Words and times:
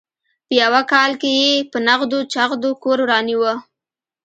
په 0.47 0.53
یوه 0.61 0.81
کال 0.91 1.11
کې 1.21 1.31
یې 1.41 1.53
په 1.71 1.77
نغدو 1.87 2.19
چغدو 2.33 2.69
کور 2.83 2.99
رانیوه. 3.11 3.53